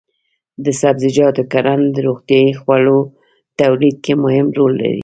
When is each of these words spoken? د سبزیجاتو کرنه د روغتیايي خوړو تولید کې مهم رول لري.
د 0.63 0.65
سبزیجاتو 0.81 1.43
کرنه 1.53 1.87
د 1.95 1.97
روغتیايي 2.07 2.53
خوړو 2.61 2.99
تولید 3.59 3.95
کې 4.05 4.13
مهم 4.23 4.47
رول 4.57 4.73
لري. 4.81 4.99